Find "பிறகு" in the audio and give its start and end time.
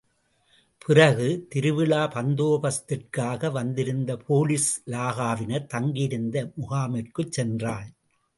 0.85-1.45